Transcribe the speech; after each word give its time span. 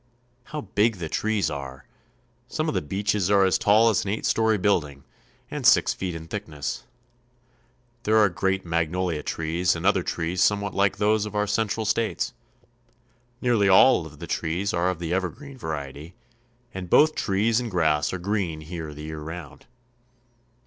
How 0.45 0.61
big 0.61 0.95
the 0.97 1.07
trees 1.09 1.51
are! 1.51 1.85
Some 2.47 2.67
of 2.67 2.73
the 2.73 2.81
beeches 2.81 3.29
are 3.29 3.45
as 3.45 3.59
tall 3.59 3.87
as 3.89 4.03
an 4.03 4.09
eight 4.09 4.25
story 4.25 4.57
building, 4.57 5.03
and 5.51 5.63
six 5.63 5.93
feet 5.93 6.15
in 6.15 6.27
thickness. 6.27 6.85
There 8.01 8.17
are 8.17 8.27
great 8.27 8.65
magnolia 8.65 9.21
trees 9.21 9.75
and 9.75 9.85
other 9.85 10.01
trees 10.01 10.41
somewhat 10.41 10.73
like 10.73 10.97
those 10.97 11.27
of 11.27 11.35
our 11.35 11.45
central 11.45 11.85
states. 11.85 12.33
Nearly 13.41 13.69
all 13.69 14.07
of 14.07 14.17
the 14.17 14.25
trees 14.25 14.73
are 14.73 14.89
of 14.89 14.97
the 14.97 15.13
evergreen 15.13 15.59
variety, 15.59 16.15
and 16.73 16.89
both 16.89 17.13
trees 17.13 17.59
and 17.59 17.69
grass 17.69 18.11
are 18.11 18.17
green 18.17 18.61
here 18.61 18.95
the 18.95 19.03
year 19.03 19.19
round. 19.19 19.67